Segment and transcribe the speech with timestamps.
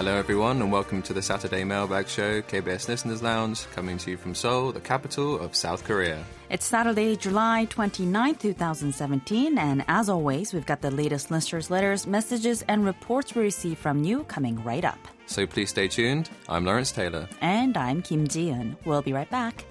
[0.00, 4.16] Hello, everyone, and welcome to the Saturday Mailbag Show, KBS Listeners Lounge, coming to you
[4.16, 6.24] from Seoul, the capital of South Korea.
[6.48, 12.62] It's Saturday, July 29, 2017, and as always, we've got the latest listeners' letters, messages,
[12.66, 14.98] and reports we receive from you coming right up.
[15.26, 16.30] So please stay tuned.
[16.48, 17.28] I'm Lawrence Taylor.
[17.42, 18.76] And I'm Kim Ji-eun.
[18.86, 19.66] We'll be right back.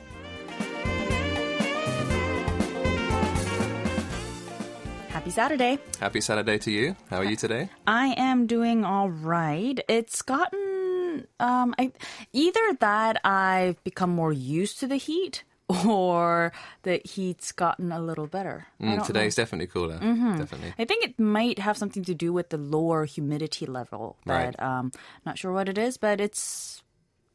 [5.30, 5.78] Happy Saturday.
[6.00, 6.96] Happy Saturday to you.
[7.12, 7.70] How are you today?
[7.86, 9.80] I am doing all right.
[9.88, 11.92] It's gotten um I
[12.34, 15.44] either that I've become more used to the heat
[15.88, 18.66] or the heat's gotten a little better.
[18.82, 20.00] Mm, today's definitely cooler.
[20.00, 20.74] Definitely.
[20.80, 24.60] I think it might have something to do with the lower humidity level, but Right.
[24.60, 24.91] um,
[25.27, 25.98] not sure what it is.
[25.98, 26.82] But it's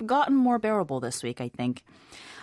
[0.05, 1.85] gotten more bearable this week, I think.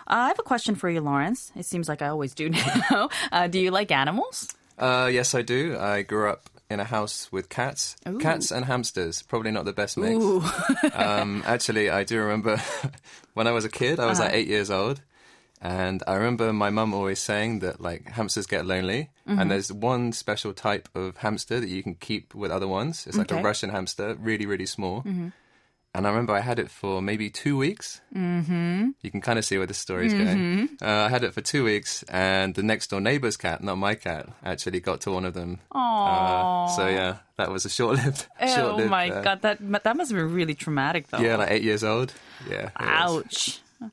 [0.06, 1.52] Uh, I have a question for you, Lawrence.
[1.54, 2.48] It seems like I always do
[2.90, 3.10] now.
[3.30, 4.48] uh, do you like animals?
[4.78, 5.76] Uh, yes, I do.
[5.78, 7.96] I grew up in a house with cats.
[8.18, 9.22] Cats and hamsters.
[9.22, 10.24] Probably not the best mix.
[10.94, 12.60] Um, actually, I do remember
[13.34, 14.28] when I was a kid, I was Uh-huh.
[14.28, 15.00] like eight years old.
[15.60, 19.38] And I remember my mum always saying that like hamsters get lonely, Mm-hmm.
[19.38, 23.06] and there's one special type of hamster that you can keep with other ones.
[23.06, 23.36] It's like Okay.
[23.36, 23.44] Mm-hmm.
[23.46, 25.04] a Russian hamster, really, really small.
[25.94, 28.00] And I remember I had it for maybe two weeks.
[28.16, 28.90] Mm-hmm.
[29.02, 30.38] You can kind of see where the story's going.
[30.38, 30.84] Mm-hmm.
[30.84, 33.94] Uh, I had it for two weeks, and the next door neighbor's cat, not my
[33.94, 35.58] cat, actually got to one of them.
[35.70, 38.26] Uh, so yeah, that was a short-lived.
[38.40, 41.18] Oh short-lived my uh, god, that that must have been really traumatic, though.
[41.18, 42.14] Yeah, like eight years old.
[42.48, 42.70] Yeah.
[42.76, 43.60] Ouch.
[43.80, 43.90] was.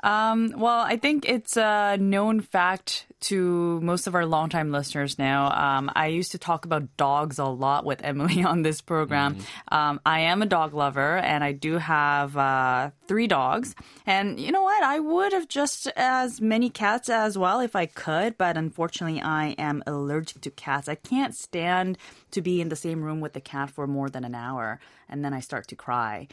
[0.00, 5.50] Um, well, I think it's a known fact to most of our longtime listeners now.
[5.50, 9.38] Um, I used to talk about dogs a lot with Emily on this program.
[9.72, 13.74] Um, I am a dog lover, and I do have uh, three dogs.
[14.06, 14.82] And you know what?
[14.84, 19.56] I would have just as many cats as well if I could, but unfortunately, I
[19.58, 20.88] am allergic to cats.
[20.88, 21.98] I can't stand
[22.30, 25.24] to be in the same room with the cat for more than an hour, and
[25.24, 26.28] then I start to cry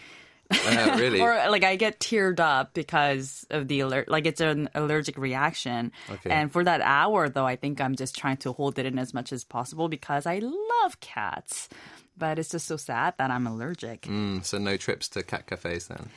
[0.95, 1.22] Really?
[1.22, 4.07] or like I get teared up because of the alert.
[4.07, 5.91] Like it's an allergic reaction.
[6.09, 6.29] Okay.
[6.29, 9.13] And for that hour, though, I think I'm just trying to hold it in as
[9.13, 11.69] much as possible because I love cats.
[12.17, 14.03] But it's just so sad that I'm allergic.
[14.03, 16.09] Mm, so no trips to cat cafes then.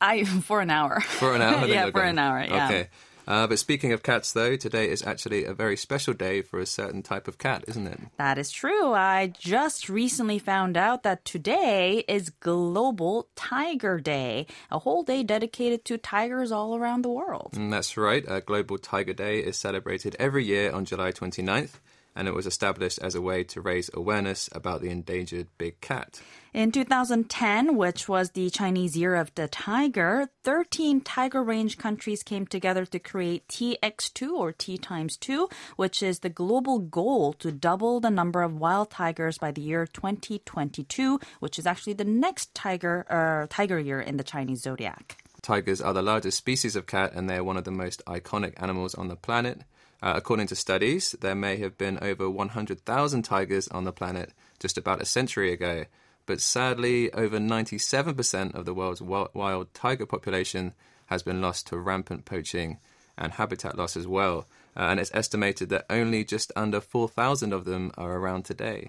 [0.00, 1.00] I for an hour.
[1.00, 1.66] For an hour?
[1.66, 2.08] yeah, for gone.
[2.08, 2.44] an hour.
[2.44, 2.66] Yeah.
[2.66, 2.88] Okay.
[3.26, 6.66] Uh, but speaking of cats, though, today is actually a very special day for a
[6.66, 7.98] certain type of cat, isn't it?
[8.18, 8.92] That is true.
[8.92, 15.84] I just recently found out that today is Global Tiger Day, a whole day dedicated
[15.86, 17.54] to tigers all around the world.
[17.54, 18.26] And that's right.
[18.28, 21.80] Uh, Global Tiger Day is celebrated every year on July 29th,
[22.16, 26.20] and it was established as a way to raise awareness about the endangered big cat.
[26.54, 32.46] In 2010, which was the Chinese Year of the Tiger, 13 tiger range countries came
[32.46, 38.00] together to create TX2 or T times 2, which is the global goal to double
[38.00, 43.04] the number of wild tigers by the year 2022, which is actually the next tiger
[43.10, 45.18] uh, tiger year in the Chinese zodiac.
[45.42, 48.54] Tigers are the largest species of cat, and they are one of the most iconic
[48.56, 49.62] animals on the planet.
[50.02, 54.76] Uh, according to studies, there may have been over 100,000 tigers on the planet just
[54.76, 55.84] about a century ago.
[56.26, 60.74] But sadly, over 97% of the world's wild tiger population
[61.06, 62.78] has been lost to rampant poaching
[63.16, 64.46] and habitat loss as well.
[64.76, 68.88] Uh, and it's estimated that only just under 4,000 of them are around today.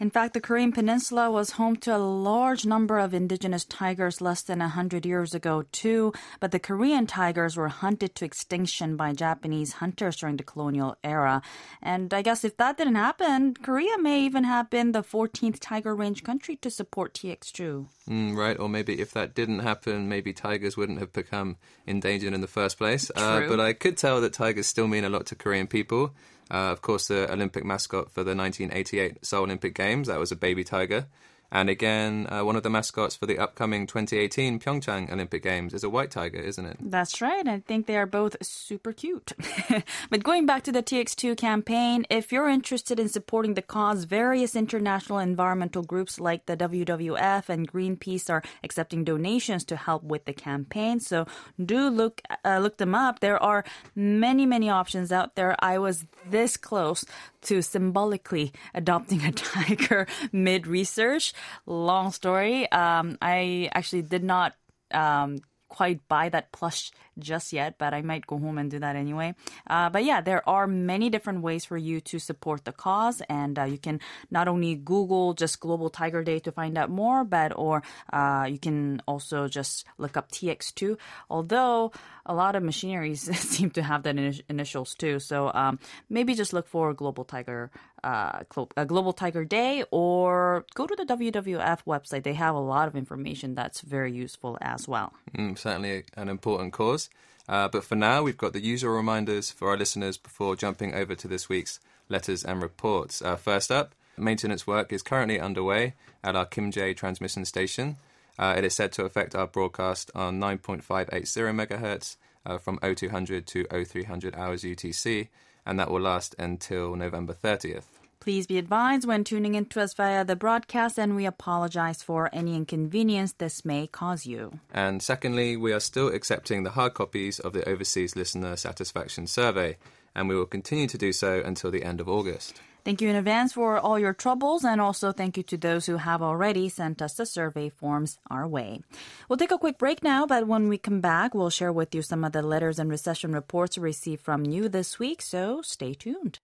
[0.00, 4.42] In fact, the Korean Peninsula was home to a large number of indigenous tigers less
[4.42, 6.12] than 100 years ago, too.
[6.40, 11.42] But the Korean tigers were hunted to extinction by Japanese hunters during the colonial era.
[11.80, 15.94] And I guess if that didn't happen, Korea may even have been the 14th tiger
[15.94, 17.86] range country to support TX2.
[18.08, 21.56] Mm, right, or maybe if that didn't happen, maybe tigers wouldn't have become
[21.86, 23.10] endangered in the first place.
[23.14, 26.12] Uh, but I could tell that tigers still mean a lot to Korean people.
[26.54, 30.36] Uh, of course, the Olympic mascot for the 1988 Seoul Olympic Games, that was a
[30.36, 31.06] baby tiger.
[31.54, 35.84] And again, uh, one of the mascots for the upcoming 2018 Pyeongchang Olympic Games is
[35.84, 36.78] a white tiger, isn't it?
[36.80, 37.46] That's right.
[37.46, 39.32] I think they are both super cute.
[40.10, 44.56] but going back to the TX2 campaign, if you're interested in supporting the cause, various
[44.56, 50.32] international environmental groups like the WWF and Greenpeace are accepting donations to help with the
[50.32, 50.98] campaign.
[50.98, 51.24] So
[51.64, 53.20] do look uh, look them up.
[53.20, 53.64] There are
[53.94, 55.54] many many options out there.
[55.60, 57.04] I was this close
[57.42, 61.32] to symbolically adopting a tiger mid research.
[61.66, 62.70] Long story.
[62.70, 64.54] Um, I actually did not
[64.90, 65.38] um,
[65.74, 69.34] quite buy that plush just yet, but I might go home and do that anyway.
[69.66, 73.58] Uh, but yeah, there are many different ways for you to support the cause, and
[73.58, 73.98] uh, you can
[74.30, 77.82] not only Google just Global Tiger Day to find out more, but or
[78.12, 80.96] uh, you can also just look up TX2.
[81.28, 81.90] Although
[82.24, 83.22] a lot of machineries
[83.54, 87.72] seem to have that ini- initials too, so um, maybe just look for Global Tiger
[88.04, 88.42] uh,
[88.76, 92.22] uh, Global Tiger Day or go to the WWF website.
[92.22, 95.12] They have a lot of information that's very useful as well.
[95.36, 97.08] Mm, certainly an important cause.
[97.48, 101.14] Uh, but for now, we've got the usual reminders for our listeners before jumping over
[101.14, 103.22] to this week's letters and reports.
[103.22, 107.96] Uh, first up, maintenance work is currently underway at our Kim Jae transmission station.
[108.38, 111.10] Uh, it is said to affect our broadcast on 9.580
[111.54, 112.16] megahertz
[112.46, 115.28] uh, from 0200 to 0300 hours UTC,
[115.64, 117.93] and that will last until November 30th.
[118.24, 122.30] Please be advised when tuning in to us via the broadcast, and we apologize for
[122.32, 124.60] any inconvenience this may cause you.
[124.72, 129.76] And secondly, we are still accepting the hard copies of the Overseas Listener Satisfaction Survey,
[130.14, 132.62] and we will continue to do so until the end of August.
[132.82, 135.98] Thank you in advance for all your troubles, and also thank you to those who
[135.98, 138.80] have already sent us the survey forms our way.
[139.28, 142.00] We'll take a quick break now, but when we come back, we'll share with you
[142.00, 146.38] some of the letters and reception reports received from you this week, so stay tuned.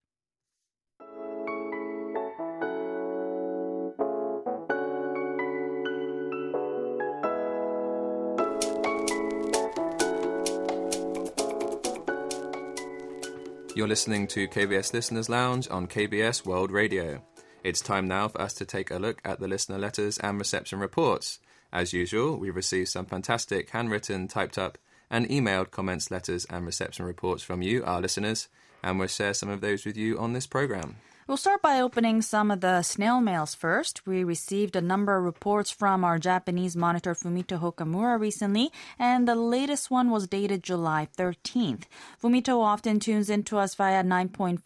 [13.81, 17.23] You're listening to KBS Listeners Lounge on KBS World Radio.
[17.65, 20.79] It's time now for us to take a look at the listener letters and reception
[20.81, 21.39] reports.
[21.73, 24.77] As usual, we've received some fantastic handwritten, typed up,
[25.09, 28.49] and emailed comments, letters, and reception reports from you, our listeners,
[28.83, 30.97] and we'll share some of those with you on this program.
[31.31, 34.05] We'll start by opening some of the snail mails first.
[34.05, 39.37] We received a number of reports from our Japanese monitor Fumito Hokamura recently, and the
[39.37, 41.85] latest one was dated July 13th.
[42.21, 44.59] Fumito often tunes into us via 9.580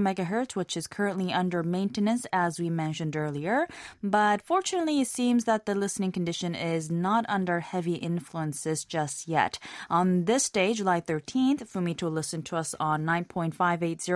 [0.00, 3.68] megahertz, which is currently under maintenance, as we mentioned earlier.
[4.02, 9.58] But fortunately, it seems that the listening condition is not under heavy influences just yet.
[9.90, 13.52] On this day, July 13th, Fumito listened to us on 9.580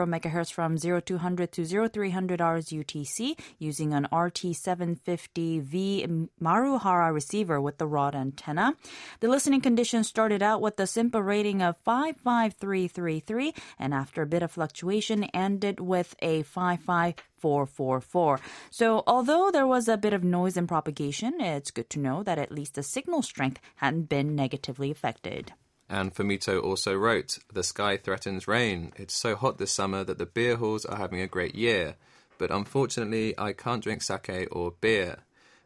[0.09, 8.15] megahertz from 0200 to 0300 hours UTC using an RT750V Maruhara receiver with the rod
[8.15, 8.77] antenna.
[9.21, 14.43] The listening condition started out with a SINPO rating of 55333 and after a bit
[14.43, 18.41] of fluctuation ended with a 55444.
[18.71, 22.39] So although there was a bit of noise and propagation, it's good to know that
[22.39, 25.53] at least the signal strength hadn't been negatively affected.
[25.89, 28.93] And Fumito also wrote, The sky threatens rain.
[28.97, 31.97] It's so hot this summer that the beer halls are having a great year.
[32.39, 35.19] But unfortunately, I can't drink sake or beer.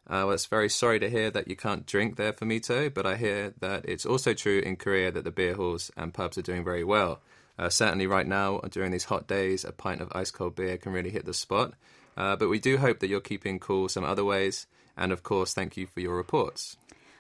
[0.06, 3.16] Uh, well, it's very sorry to hear that you can't drink there, Fumito, but I
[3.16, 6.64] hear that it's also true in Korea that the beer halls and pubs are doing
[6.64, 7.20] very well.
[7.58, 10.92] Uh, certainly, right now, during these hot days, a pint of ice cold beer can
[10.92, 11.74] really hit the spot.
[12.16, 14.66] Uh, but we do hope that you're keeping cool some other ways.
[14.96, 16.76] And of course, thank you for your reports.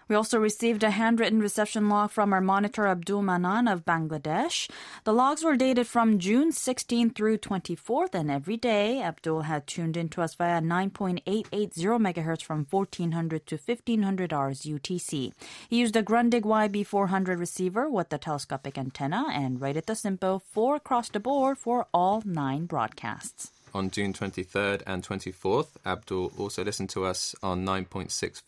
[0.08, 4.70] We also received a handwritten reception log from our monitor Abdul Manan of Bangladesh.
[5.04, 9.98] The logs were dated from June 16th through 24th, and every day Abdul had tuned
[9.98, 15.32] into us via 9.880 megahertz from 1400 to 1500 hours UTC.
[15.68, 20.76] He used a Grundig YB400 receiver with the telescopic antenna and rated the SINPO 4
[20.76, 23.52] across the board for all nine broadcasts.
[23.74, 28.42] On June 23rd and 24th, Abdul also listened to us on 9.640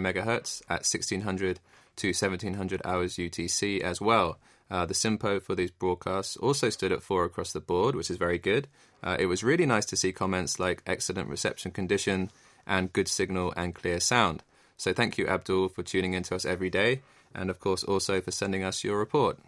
[0.00, 1.60] megahertz at 1600
[1.96, 4.38] to 1700 hours UTC as well.
[4.70, 8.16] Uh, the SINPO for these broadcasts also stood at 4 across the board, which is
[8.16, 8.66] very good.
[9.02, 12.30] Uh, it was really nice to see comments like excellent reception condition
[12.66, 14.42] and good signal and clear sound.
[14.76, 17.02] So thank you, Abdul, for tuning in to us every day,
[17.34, 19.38] and of course also for sending us your report.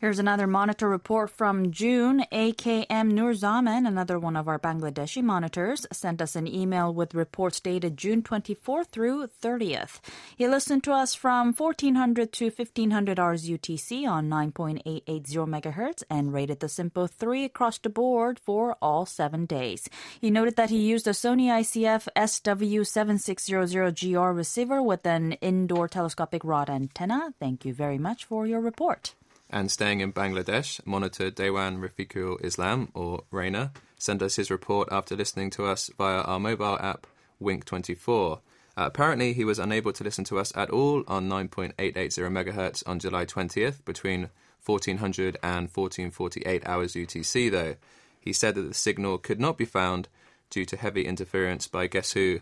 [0.00, 2.24] Here's another monitor report from June.
[2.30, 7.58] AKM Nur Zaman, another one of our Bangladeshi monitors, sent us an email with reports
[7.58, 9.98] dated June 24th through 30th.
[10.36, 16.60] He listened to us from 1400 to 1500 hours UTC on 9.880 megahertz and rated
[16.60, 19.88] the SINPO 3 across the board for all seven days.
[20.20, 26.70] He noted that he used a Sony ICF SW7600GR receiver with an indoor telescopic rod
[26.70, 27.34] antenna.
[27.40, 29.16] Thank you very much for your report.
[29.50, 35.16] And staying in Bangladesh, monitor Dewan Rafiqul Islam, or Raina, sent us his report after
[35.16, 37.06] listening to us via our mobile app,
[37.42, 38.36] Wink24.
[38.36, 38.38] Uh,
[38.76, 43.24] apparently, he was unable to listen to us at all on 9.880 MHz on July
[43.24, 44.28] 20th between
[44.64, 47.76] 1400 and 1448 hours UTC, though.
[48.20, 50.08] He said that the signal could not be found
[50.50, 52.40] due to heavy interference by guess who?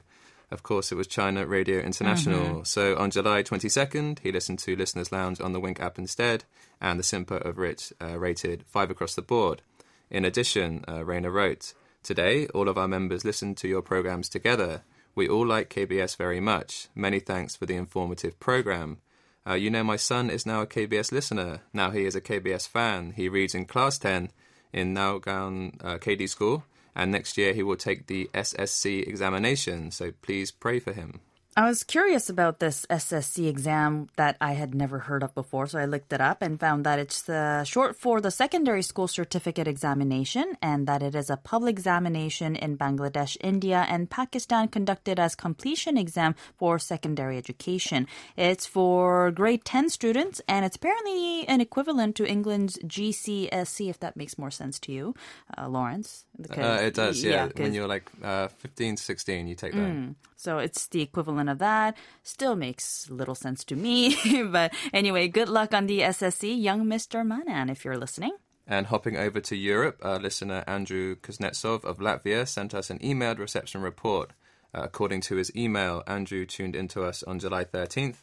[0.50, 2.46] Of course, it was China Radio International.
[2.46, 2.62] Mm-hmm.
[2.64, 6.44] So on July 22nd, he listened to Listeners Lounge on the Wink app instead,
[6.80, 9.62] and the SINPO of it uh, rated 5 across the board.
[10.08, 11.74] In addition, uh, Raina wrote,
[12.04, 14.82] Today, all of our members listened to your programs together.
[15.16, 16.86] We all like KBS very much.
[16.94, 18.98] Many thanks for the informative program.
[19.44, 21.62] Uh, you know, my son is now a KBS listener.
[21.72, 23.14] Now he is a KBS fan.
[23.16, 24.30] He reads in class 10
[24.72, 26.64] in Naogaon uh, KD School
[26.96, 31.20] and next year he will take the SSC examination, so please pray for him.
[31.58, 35.78] I was curious about this SSC exam that I had never heard of before, so
[35.78, 39.66] I looked it up and found that it's uh, short for the Secondary School Certificate
[39.66, 45.34] Examination and that it is a public examination in Bangladesh, India, and Pakistan conducted as
[45.34, 48.06] completion exam for secondary education.
[48.36, 54.14] It's for grade 10 students and it's apparently an equivalent to England's GCSE, if that
[54.14, 55.14] makes more sense to you,
[55.56, 56.25] uh, Lawrence.
[56.50, 57.48] Uh, it does, yeah.
[57.56, 59.78] when you're like uh, 15, 16, you take that.
[59.78, 61.96] Mm, so it's the equivalent of that.
[62.22, 64.16] Still makes little sense to me.
[64.50, 67.26] but anyway, good luck on the SSC, young Mr.
[67.26, 68.32] Manan, if you're listening.
[68.66, 73.38] And hopping over to Europe, uh, listener Andrew Kuznetsov of Latvia sent us an emailed
[73.38, 74.32] reception report.
[74.74, 78.16] Uh, according to his email, Andrew tuned into us on July 13th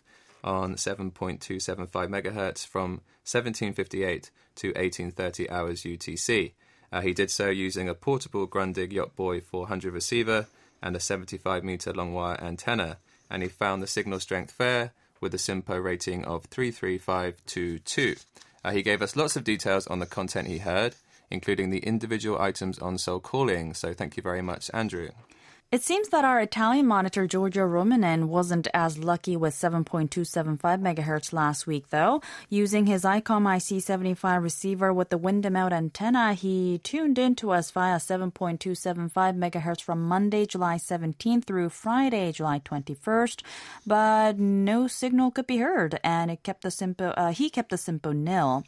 [0.44, 6.54] on 7.275 megahertz from 1758 to 1830 hours UTC.
[6.94, 10.46] Uh, he did so using a portable Grundig Yacht Boy 400 receiver
[10.80, 12.98] and a 75 meter long wire antenna,
[13.32, 18.16] and he found the signal strength fair with a SINPO rating of 33522.
[18.64, 20.94] Uh, he gave us lots of details on the content he heard,
[21.32, 23.74] including the individual items on Seoul Calling.
[23.74, 25.10] So thank you very much, Andrew.
[25.74, 31.66] It seems that our Italian monitor Giorgio Romanen wasn't as lucky with 7.275 MHz last
[31.66, 32.22] week, though.
[32.48, 37.72] Using his ICOM IC75 receiver with the Windom out antenna, he tuned in to us
[37.72, 43.42] via 7.275 MHz from Monday, July 17th through Friday, July 21st,
[43.88, 47.78] but no signal could be heard, and it kept the SINPO, uh, he kept the
[47.78, 48.64] SINPO nil.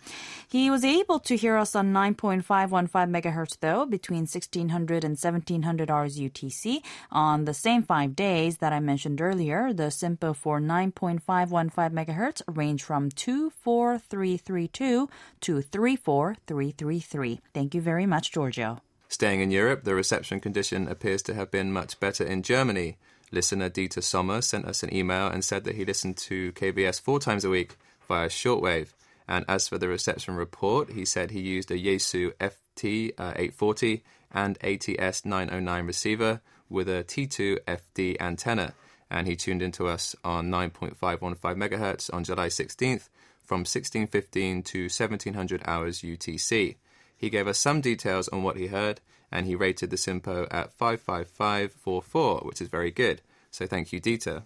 [0.50, 6.18] He was able to hear us on 9.515 MHz, though, between 1600 and 1700 hours
[6.18, 12.42] UTC on the same five days that I mentioned earlier, the SINPO for 9.515 MHz
[12.48, 15.10] range from 24332
[15.42, 17.42] to 34333.
[17.54, 18.82] Thank you very much, Giorgio.
[19.08, 22.98] Staying in Europe, the reception condition appears to have been much better in Germany.
[23.32, 27.20] Listener Dieter Sommer sent us an email and said that he listened to KBS four
[27.20, 28.90] times a week via shortwave.
[29.28, 34.04] And as for the reception report, he said he used a Yaesu FT uh, 840
[34.32, 38.74] and ATS 909 receiver with a T2 FD antenna,
[39.10, 43.10] and he tuned into us on 9.515 megahertz on July 16th
[43.44, 46.76] from 1615 to 1700 hours UTC.
[47.18, 50.74] He gave us some details on what he heard, and he rated the SINPO at
[50.74, 53.22] 55544, which is very good.
[53.52, 54.44] So thank you, Dieter.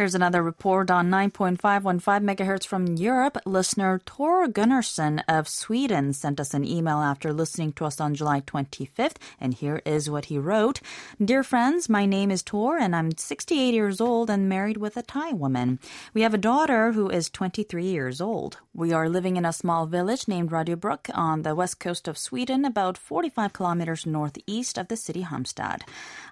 [0.00, 3.36] Here's another report on 9.515 megahertz from Europe.
[3.44, 8.40] Listener Tor Gunnarsson of Sweden sent us an email after listening to us on July
[8.40, 10.80] 25th, and here is what he wrote.
[11.22, 15.02] Dear friends, my name is Tor, and I'm 68 years old and married with a
[15.02, 15.78] Thai woman.
[16.14, 18.56] We have a daughter who is 23 years old.
[18.72, 22.64] We are living in a small village named Radiobrook on the west coast of Sweden,
[22.64, 25.82] about 45 kilometers northeast of the city Halmstad.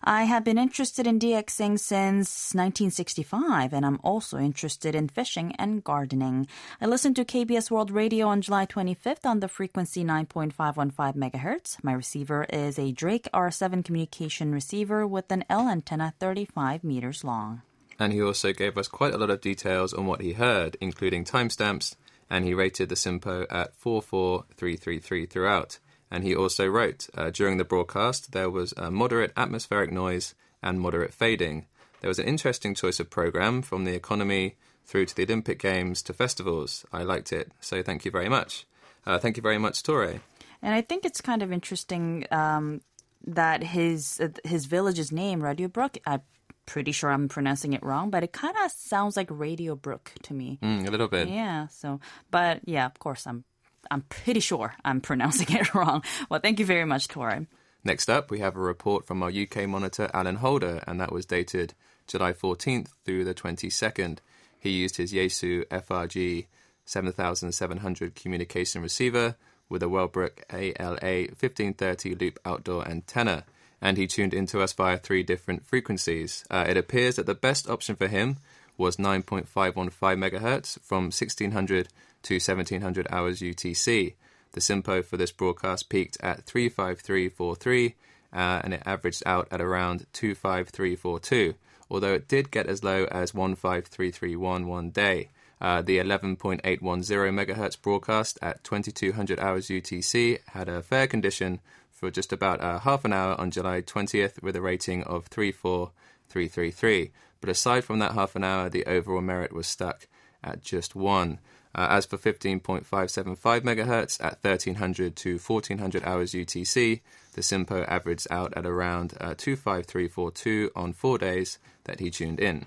[0.02, 5.82] I have been interested in DXing since 1965 and I'm also interested in fishing and
[5.82, 6.46] gardening.
[6.80, 11.82] I listened to KBS World Radio on July 25th on the frequency 9.515 MHz.
[11.82, 17.62] My receiver is a Drake R7 communication receiver with an L antenna 35 meters long.
[17.98, 21.24] And he also gave us quite a lot of details on what he heard, including
[21.24, 21.96] timestamps,
[22.30, 25.78] and he rated the SINPO at 44333 throughout.
[26.10, 31.12] And he also wrote, uh, during the broadcast, there was moderate atmospheric noise and moderate
[31.12, 31.66] fading.
[32.00, 36.02] There was an interesting choice of program from the economy through to the Olympic Games
[36.02, 36.84] to festivals.
[36.92, 38.66] I liked it, so thank you very much.
[39.06, 40.20] Uh, thank you very much, Torre.
[40.62, 42.80] And I think it's kind of interesting um,
[43.26, 46.22] that his uh, his village's name, Radio Brook, I'm
[46.66, 50.34] pretty sure I'm pronouncing it wrong, but it kind of sounds like Radio Brook to
[50.34, 50.58] me.
[50.62, 51.28] Mm, a little bit.
[51.28, 51.68] Yeah.
[51.68, 52.00] So,
[52.30, 53.44] but yeah, of course, I'm
[53.90, 56.02] I'm pretty sure I'm pronouncing it wrong.
[56.28, 57.46] Well, thank you very much, Torre.
[57.84, 61.24] Next up, we have a report from our UK monitor, Alan Holder, and that was
[61.24, 61.74] dated
[62.08, 64.18] July 14th through the 22nd.
[64.58, 66.46] He used his Yaesu FRG
[66.84, 69.36] 7700 communication receiver
[69.68, 73.44] with a Wellbrook ALA 1530 loop outdoor antenna,
[73.80, 76.44] and he tuned into us via three different frequencies.
[76.50, 78.38] Uh, it appears that the best option for him
[78.76, 79.46] was 9.515
[79.92, 81.88] MHz from 1600
[82.22, 84.14] to 1700 hours UTC.
[84.52, 87.94] The SINPO for this broadcast peaked at 35343
[88.32, 91.54] uh, and it averaged out at around 25342
[91.90, 95.28] although it did get as low as 153311 one day.
[95.60, 102.32] Uh, the 11.810 MHz broadcast at 2200 hours UTC had a fair condition for just
[102.32, 107.10] about uh, half an hour on July 20th with a rating of 34333.
[107.40, 110.06] But aside from that half an hour, the overall merit was stuck
[110.44, 111.40] at just one.
[111.74, 117.00] Uh, as for 15.575 megahertz at 1300 to 1400 hours UTC,
[117.38, 122.66] the SINPO averaged out at around uh, 25342 on four days that he tuned in.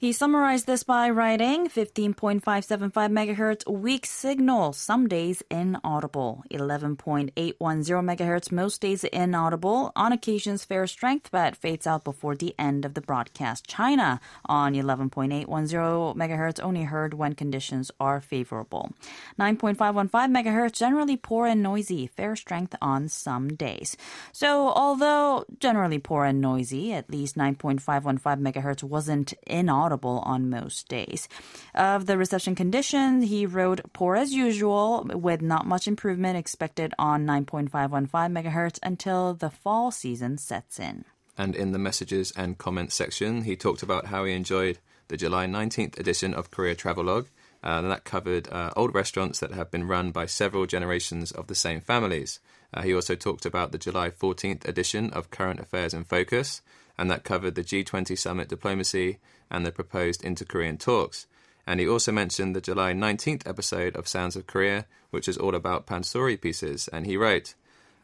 [0.00, 6.42] He summarized this by writing 15.575 megahertz weak signal, some days inaudible.
[6.50, 12.86] 11.810 megahertz most days inaudible, on occasions fair strength but fades out before the end
[12.86, 13.66] of the broadcast.
[13.66, 15.44] China on 11.810
[16.16, 18.92] megahertz only heard when conditions are favorable.
[19.38, 23.98] 9.515 megahertz generally poor and noisy, fair strength on some days.
[24.32, 29.89] So although generally poor and noisy, at least 9.515 megahertz wasn't inaudible
[30.24, 31.28] on most days.
[31.74, 37.26] Of the reception conditions, he wrote poor as usual, with not much improvement expected on
[37.26, 41.04] 9.515 megahertz until the fall season sets in.
[41.36, 44.78] And in the messages and comments section, he talked about how he enjoyed
[45.08, 47.28] the July 19th edition of Korea Travelogue.
[47.62, 51.46] Uh, and that covered uh, old restaurants that have been run by several generations of
[51.46, 52.40] the same families.
[52.72, 56.62] Uh, he also talked about the July 14th edition of Current Affairs in Focus,
[57.00, 61.26] and that covered the G20 summit diplomacy and the proposed inter Korean talks.
[61.66, 65.54] And he also mentioned the July 19th episode of Sounds of Korea, which is all
[65.54, 66.88] about pansori pieces.
[66.88, 67.54] And he wrote,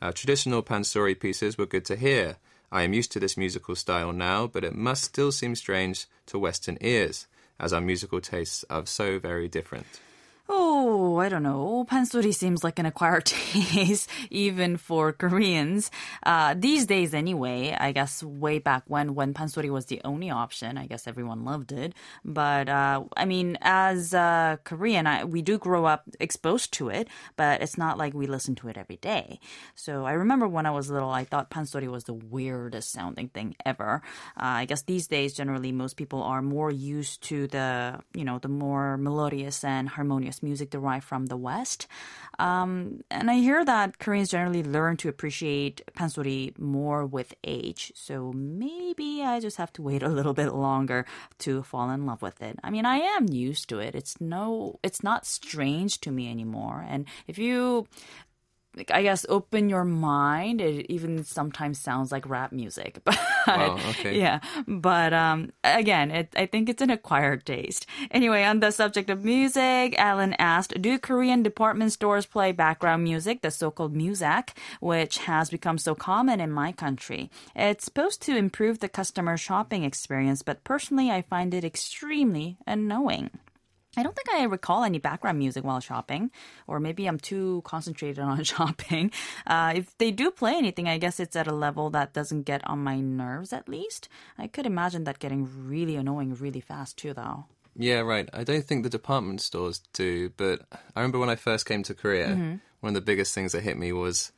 [0.01, 2.37] uh, Traditional pansori pieces were good to hear.
[2.73, 6.39] I am used to this musical style now, but it must still seem strange to
[6.39, 7.27] Western ears,
[7.61, 10.01] as our musical tastes are so very different.
[10.49, 11.85] Oh, I don't know.
[11.91, 15.91] Pansori seems like an acquired taste, even for Koreans.
[16.23, 20.79] Uh, these days, anyway, I guess way back when, when pansori was the only option,
[20.79, 21.95] I guess everyone loved it.
[22.25, 27.09] But, uh, I mean, as uh, Korean, I, we do grow up exposed to it,
[27.37, 29.41] but it's not like we listen to it every day.
[29.75, 33.57] So I remember when I was little, I thought pansori was the weirdest sounding thing
[33.65, 34.01] ever.
[34.37, 38.39] Uh, I guess these days, generally, most people are more used to the, you know,
[38.39, 41.87] the more melodious and harmonious music derived from the West.
[42.39, 47.93] Um, and I hear that Koreans generally learn to appreciate pansori more with age.
[47.95, 51.07] So maybe I just have to wait a little bit longer
[51.39, 52.59] to fall in love with it.
[52.63, 53.95] I mean, I am used to it.
[53.95, 56.85] It's no, it's not strange to me anymore.
[56.89, 57.87] And if you
[58.91, 60.61] I guess open your mind.
[60.61, 64.19] It even sometimes sounds like rap music, but wow, okay.
[64.19, 64.41] yeah.
[64.67, 67.87] But um, again, it, I think it's an acquired taste.
[68.11, 73.41] Anyway, on the subject of music, Alan asked, "Do Korean department stores play background music,
[73.43, 77.31] the so-called muzak, which has become so common in my country?
[77.55, 83.31] It's supposed to improve the customer shopping experience, but personally, I find it extremely annoying."
[83.97, 86.31] I don't think I recall any background music while shopping,
[86.67, 89.11] or maybe I'm too concentrated on shopping.
[89.47, 92.67] Uh, if they do play anything, I guess it's at a level that doesn't get
[92.69, 94.09] on my nerves at least.
[94.39, 97.47] I could imagine that getting really annoying really fast too, though.
[97.79, 98.29] Yeah, right.
[98.33, 100.63] I don't think the department stores do, but
[100.95, 102.57] I remember when I first came to Korea, mm-hmm.
[102.81, 104.33] one of the biggest things that hit me was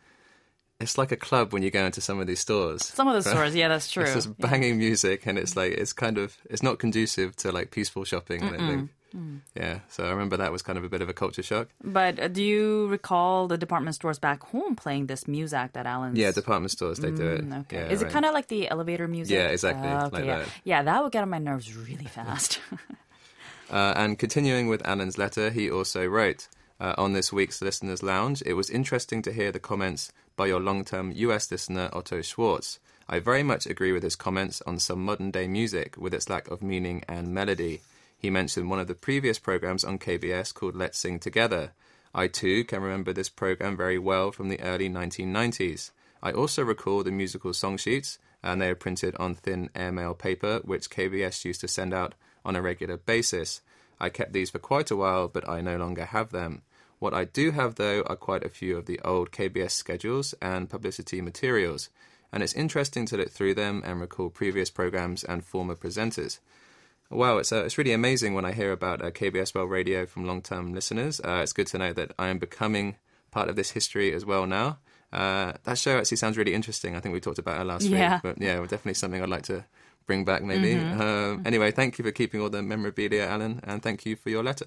[0.80, 2.84] it's like a club when you go into some of these stores.
[2.84, 4.04] Some of the stores, yeah, that's true.
[4.04, 4.86] It's just banging yeah.
[4.86, 8.42] music, and it's like it's kind of it's not conducive to like peaceful shopping.
[8.44, 8.90] I think.
[9.14, 9.40] Mm.
[9.54, 11.68] Yeah, so I remember that was kind of a bit of a culture shock.
[11.82, 16.18] But uh, do you recall the department stores back home playing this music that Alan's?
[16.18, 17.48] Yeah, department stores they mm, do it.
[17.48, 18.10] Mm, okay, yeah, is right.
[18.10, 19.34] it kind of like the elevator music?
[19.34, 19.88] Yeah, exactly.
[19.88, 20.38] Uh, okay, like yeah.
[20.38, 20.48] That.
[20.64, 22.60] yeah, that would get on my nerves really fast.
[23.70, 26.48] uh, and continuing with Alan's letter, he also wrote
[26.80, 30.60] uh, on this week's Listeners Lounge, it was interesting to hear the comments by your
[30.60, 32.78] long-term US listener Otto Schwartz.
[33.08, 36.48] I very much agree with his comments on some modern day music with its lack
[36.48, 37.80] of meaning and melody.
[38.18, 41.70] He mentioned one of the previous programs on KBS called Let's Sing Together.
[42.12, 45.92] I too can remember this program very well from the early 1990s.
[46.20, 50.60] I also recall the musical song sheets, and they are printed on thin airmail paper,
[50.64, 53.60] which KBS used to send out on a regular basis.
[54.00, 56.62] I kept these for quite a while, but I no longer have them.
[56.98, 60.68] What I do have, though, are quite a few of the old KBS schedules and
[60.68, 61.88] publicity materials,
[62.32, 66.40] and it's interesting to look through them and recall previous programs and former presenters.
[67.10, 70.26] Wow, it's uh, it's really amazing when I hear about uh, KBS World Radio from
[70.26, 71.20] long-term listeners.
[71.20, 72.96] Uh, it's good to know that I am becoming
[73.30, 74.78] part of this history as well now.
[75.10, 76.94] Uh, that show actually sounds really interesting.
[76.94, 78.14] I think we talked about it last yeah.
[78.14, 79.64] week, but yeah, definitely something I'd like to
[80.06, 80.74] bring back maybe.
[80.74, 81.00] Mm-hmm.
[81.00, 84.42] Um, anyway, thank you for keeping all the memorabilia, Alan, and thank you for your
[84.42, 84.66] letter.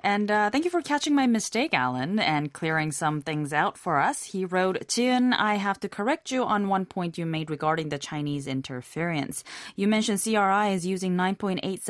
[0.00, 3.98] And uh, thank you for catching my mistake, Alan, and clearing some things out for
[3.98, 4.24] us.
[4.24, 7.98] He wrote, Ji-eun, I have to correct you on one point you made regarding the
[7.98, 9.42] Chinese interference.
[9.74, 11.82] You mentioned CRI is using 9.870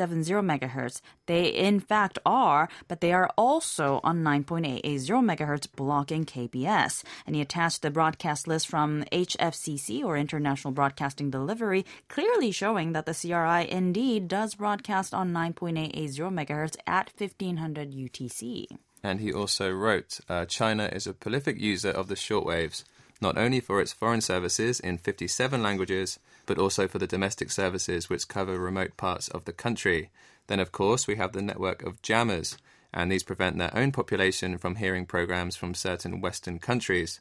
[0.43, 1.01] megahertz.
[1.27, 7.03] They, in fact, are, but they are also on 9.880 megahertz blocking KBS.
[7.27, 13.05] And he attached the broadcast list from HFCC, or International Broadcasting Delivery, clearly showing that
[13.05, 15.93] the CRI indeed does broadcast on 9.880
[16.33, 17.98] megahertz at 1500
[19.03, 22.83] And he also wrote uh, China is a prolific user of the shortwaves,
[23.21, 28.09] not only for its foreign services in 57 languages, but also for the domestic services
[28.09, 30.09] which cover remote parts of the country.
[30.47, 32.57] Then, of course, we have the network of jammers,
[32.93, 37.19] and these prevent their own population from hearing programs from certain Western countries.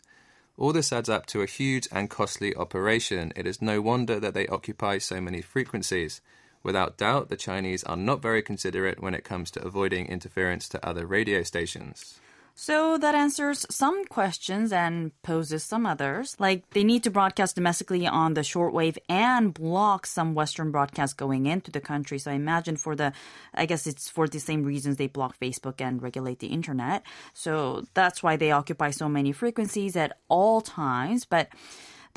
[0.57, 3.33] All this adds up to a huge and costly operation.
[3.37, 6.21] It is no wonder that they occupy so many frequencies.
[6.68, 10.87] Without doubt, the Chinese are not very considerate when it comes to avoiding interference to
[10.87, 12.20] other radio stations.
[12.54, 16.37] So that answers some questions and poses some others.
[16.38, 21.46] Like they need to broadcast domestically on the shortwave and block some Western broadcasts going
[21.46, 22.18] into the country.
[22.18, 23.14] So I imagine for the,
[23.54, 27.02] I guess it's for the same reasons they block Facebook and regulate the internet.
[27.33, 31.24] So that's why they occupy so many frequencies at all times.
[31.24, 31.48] But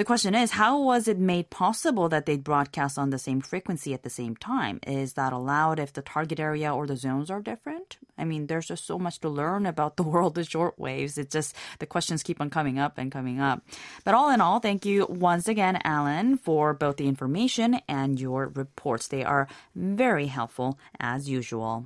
[0.01, 3.93] the question is, how was it made possible that they'd broadcast on the same frequency
[3.93, 4.79] at the same time?
[4.87, 7.97] Is that allowed if the target area or the zones are different?
[8.17, 11.19] I mean, there's just so much to learn about the world of shortwaves.
[11.19, 13.61] It's just the questions keep on coming up and coming up.
[14.03, 18.47] But all in all, thank you once again, Alan, for both the information and your
[18.47, 19.07] reports.
[19.07, 21.85] They are very helpful as usual.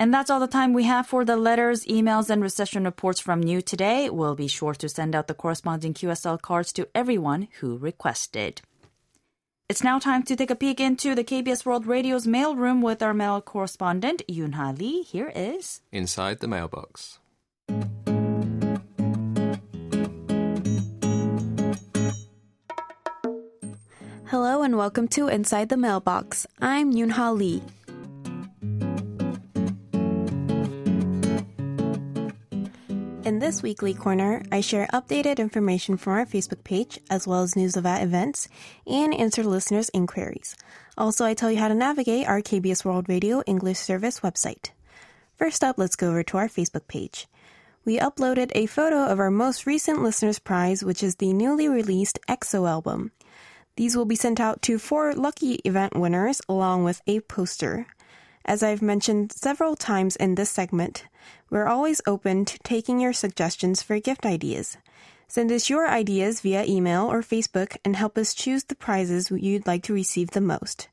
[0.00, 3.44] And that's all the time we have for the letters, emails, and reception reports from
[3.44, 4.08] you today.
[4.08, 8.62] We'll be sure to send out the corresponding QSL cards to everyone who requested.
[9.68, 13.12] It's now time to take a peek into the KBS World Radio's mailroom with our
[13.12, 15.02] mail correspondent, Yunha Lee.
[15.02, 17.18] Here is Inside the Mailbox.
[24.28, 26.46] Hello and welcome to Inside the Mailbox.
[26.58, 27.62] I'm Yunha Lee.
[33.30, 37.54] In this weekly corner, I share updated information from our Facebook page, as well as
[37.54, 38.48] news about events,
[38.88, 40.56] and answer listeners' inquiries.
[40.98, 44.70] Also, I tell you how to navigate our KBS World Radio English Service website.
[45.36, 47.28] First up, let's go over to our Facebook page.
[47.84, 52.18] We uploaded a photo of our most recent listeners' prize, which is the newly released
[52.26, 53.12] EXO album.
[53.76, 57.86] These will be sent out to four lucky event winners along with a poster.
[58.44, 61.04] As I've mentioned several times in this segment,
[61.50, 64.76] we're always open to taking your suggestions for gift ideas.
[65.28, 69.66] Send us your ideas via email or Facebook and help us choose the prizes you'd
[69.66, 70.88] like to receive the most.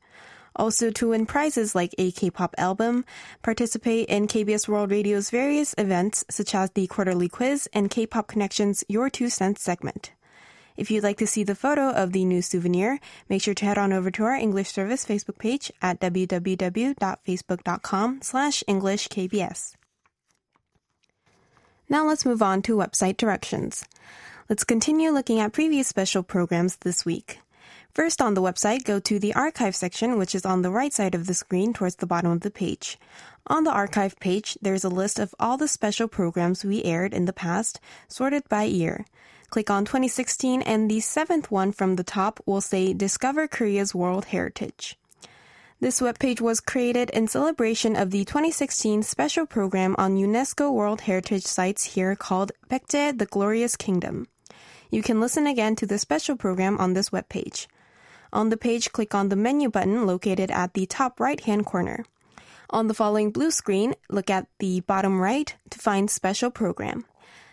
[0.56, 3.06] Also, to win prizes like a K-pop album,
[3.44, 8.84] participate in KBS World Radio's various events such as the quarterly quiz and K-pop Connections
[8.88, 10.12] Your Two Cents segment.
[10.78, 13.80] If you'd like to see the photo of the new souvenir, make sure to head
[13.80, 19.74] on over to our English service Facebook page at www.facebook.com slash EnglishKBS.
[21.90, 23.86] Now let's move on to website directions.
[24.50, 27.40] Let's continue looking at previous special programs this week.
[27.94, 31.16] First on the website, go to the archive section, which is on the right side
[31.16, 33.00] of the screen towards the bottom of the page.
[33.48, 37.26] On the archive page, there's a list of all the special programs we aired in
[37.26, 39.06] the past, sorted by year.
[39.50, 44.26] Click on 2016 and the seventh one from the top will say Discover Korea's World
[44.26, 44.98] Heritage.
[45.80, 51.46] This webpage was created in celebration of the 2016 special program on UNESCO World Heritage
[51.46, 54.28] Sites here called Baekje, the Glorious Kingdom.
[54.92, 57.68] You can listen again to the special program on this webpage.
[58.34, 62.04] On the page, click on the menu button located at the top right hand corner.
[62.70, 67.06] On the following blue screen, look at the bottom right to find special program.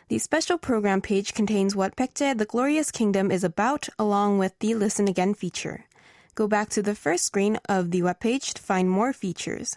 [0.09, 4.75] The special program page contains what Baekje, the Glorious Kingdom is about, along with the
[4.75, 5.87] Listen Again feature.
[6.35, 9.77] Go back to the first screen of the webpage to find more features.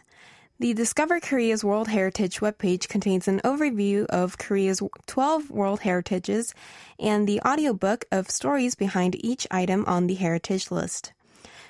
[0.59, 6.53] The Discover Korea's World Heritage webpage contains an overview of Korea's 12 World Heritages
[6.99, 11.13] and the audiobook of stories behind each item on the heritage list.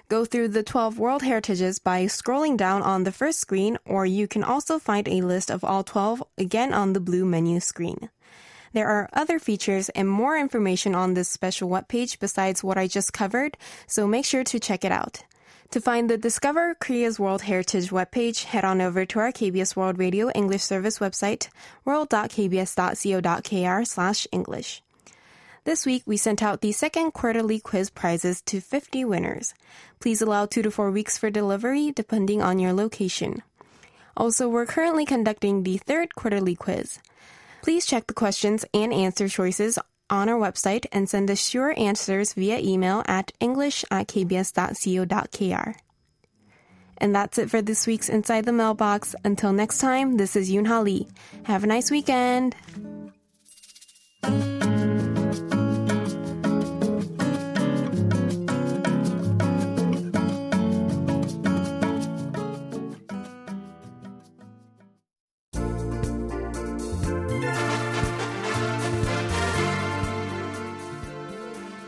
[0.10, 4.28] Go through the 12 World Heritages by scrolling down on the first screen, or you
[4.28, 8.10] can also find a list of all 12 again on the blue menu screen.
[8.78, 13.12] There are other features and more information on this special webpage besides what I just
[13.12, 15.24] covered, so make sure to check it out.
[15.72, 19.98] To find the Discover Korea's World Heritage webpage, head on over to our KBS World
[19.98, 21.50] Radio English Service website,
[21.86, 24.84] world.kbs.co.kr slash English.
[25.64, 29.56] This week, we sent out the second quarterly quiz prizes to 50 winners.
[30.00, 33.42] Please allow two to four weeks for delivery, depending on your location.
[34.16, 37.00] Also, we're currently conducting the third quarterly quiz.
[37.62, 39.78] Please check the questions and answer choices
[40.10, 45.76] on our website and send us your answers via email at english at kbs.co.kr.
[47.00, 49.16] And that's it for this week's Inside the Mailbox.
[49.24, 51.08] Until next time, this is Yoon Lee.
[51.44, 52.56] Have a nice weekend.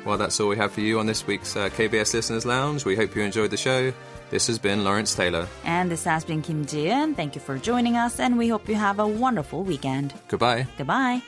[0.09, 2.83] Well, that's all we have for you on this week's uh, KBS Listeners Lounge.
[2.83, 3.93] We hope you enjoyed the show.
[4.31, 5.47] This has been Lawrence Taylor.
[5.65, 7.15] And this has been Kim Ji-eun.
[7.15, 10.15] Thank you for joining us, and we hope you have a wonderful weekend.
[10.27, 10.65] Goodbye.
[10.79, 11.21] Goodbye.